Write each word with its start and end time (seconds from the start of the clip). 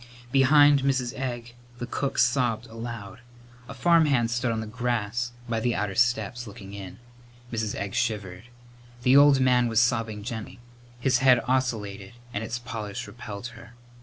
Behind 0.31 0.81
Mrs. 0.81 1.13
Egg 1.13 1.53
the 1.77 1.85
cook 1.85 2.17
sobbed 2.17 2.65
aloud. 2.65 3.19
A 3.69 3.75
farmhand 3.75 4.31
stood 4.31 4.51
on 4.51 4.59
the 4.59 4.65
grass 4.65 5.31
by 5.47 5.59
the 5.59 5.75
outer 5.75 5.93
steps, 5.93 6.47
looking 6.47 6.73
in. 6.73 6.97
Mrs. 7.53 7.75
Egg 7.75 7.93
shivered. 7.93 8.45
The 9.03 9.15
old 9.15 9.39
man 9.39 9.67
was 9.67 9.79
sobbing 9.79 10.23
gently. 10.23 10.57
His 10.99 11.19
head 11.19 11.39
oscillated 11.47 12.13
and 12.33 12.43
its 12.43 12.57
polish 12.57 13.05
repelled 13.05 13.49
her. 13.53 13.75